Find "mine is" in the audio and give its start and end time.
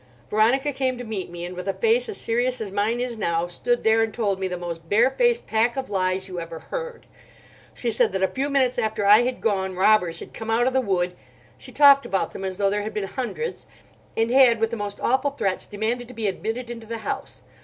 2.71-3.19